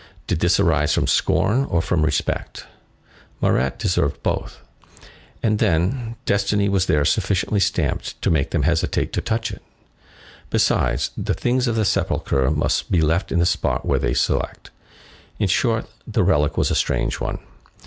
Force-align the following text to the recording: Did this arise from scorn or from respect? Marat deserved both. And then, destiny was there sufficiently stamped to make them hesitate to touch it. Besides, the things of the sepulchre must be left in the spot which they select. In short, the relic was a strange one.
Did 0.25 0.39
this 0.39 0.59
arise 0.59 0.95
from 0.95 1.05
scorn 1.05 1.65
or 1.65 1.79
from 1.79 2.01
respect? 2.03 2.65
Marat 3.39 3.77
deserved 3.77 4.23
both. 4.23 4.57
And 5.43 5.59
then, 5.59 6.15
destiny 6.25 6.69
was 6.69 6.87
there 6.87 7.05
sufficiently 7.05 7.59
stamped 7.59 8.19
to 8.23 8.31
make 8.31 8.49
them 8.49 8.63
hesitate 8.63 9.13
to 9.13 9.21
touch 9.21 9.51
it. 9.51 9.61
Besides, 10.49 11.11
the 11.15 11.35
things 11.35 11.67
of 11.67 11.75
the 11.75 11.85
sepulchre 11.85 12.49
must 12.49 12.89
be 12.89 12.99
left 13.03 13.31
in 13.31 13.37
the 13.37 13.45
spot 13.45 13.85
which 13.85 14.01
they 14.01 14.15
select. 14.15 14.71
In 15.37 15.47
short, 15.47 15.85
the 16.07 16.23
relic 16.23 16.57
was 16.57 16.71
a 16.71 16.75
strange 16.83 17.19
one. 17.19 17.37